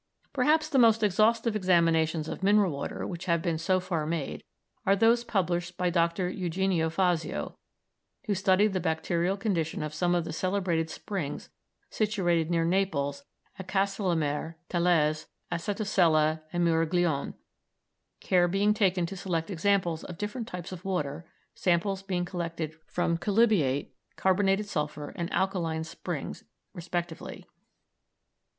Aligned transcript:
Perhaps 0.33 0.69
the 0.69 0.79
most 0.79 1.03
exhaustive 1.03 1.55
examinations 1.55 2.27
of 2.27 2.41
mineral 2.41 2.71
water 2.71 3.05
which 3.05 3.25
have 3.25 3.39
been 3.39 3.59
so 3.59 3.79
far 3.79 4.07
made 4.07 4.43
are 4.83 4.95
those 4.95 5.23
published 5.23 5.77
by 5.77 5.91
Dr. 5.91 6.27
Eugenio 6.27 6.89
Fazio, 6.89 7.55
who 8.25 8.33
studied 8.33 8.73
the 8.73 8.79
bacterial 8.79 9.37
condition 9.37 9.83
of 9.83 9.93
some 9.93 10.15
of 10.15 10.23
the 10.25 10.33
celebrated 10.33 10.89
springs 10.89 11.49
situated 11.91 12.49
near 12.49 12.65
Naples 12.65 13.25
at 13.59 13.67
Castellamare, 13.67 14.55
Telese, 14.71 15.27
Acetosella, 15.51 16.41
and 16.51 16.65
Muraglione, 16.65 17.35
care 18.19 18.47
being 18.47 18.73
taken 18.73 19.05
to 19.05 19.15
select 19.15 19.51
examples 19.51 20.03
of 20.03 20.17
different 20.17 20.47
types 20.47 20.71
of 20.71 20.83
water, 20.83 21.25
samples 21.53 22.01
being 22.01 22.25
collected 22.25 22.73
from 22.87 23.19
chalybeate, 23.19 23.91
carbonated 24.15 24.65
sulphur, 24.65 25.13
and 25.15 25.31
alkaline 25.31 25.83
springs 25.83 26.43
respectively. 26.73 27.45